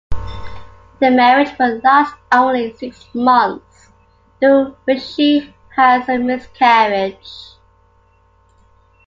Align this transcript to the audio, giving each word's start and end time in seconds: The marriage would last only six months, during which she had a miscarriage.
The 0.97 1.11
marriage 1.11 1.51
would 1.59 1.83
last 1.83 2.15
only 2.31 2.73
six 2.73 3.07
months, 3.13 3.89
during 4.41 4.73
which 4.85 5.03
she 5.03 5.53
had 5.75 6.09
a 6.09 6.17
miscarriage. 6.17 7.29